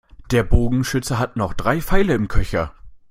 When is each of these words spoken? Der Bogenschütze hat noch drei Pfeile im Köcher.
Der 0.31 0.41
Bogenschütze 0.41 1.19
hat 1.19 1.35
noch 1.35 1.53
drei 1.53 1.79
Pfeile 1.79 2.15
im 2.15 2.27
Köcher. 2.27 2.73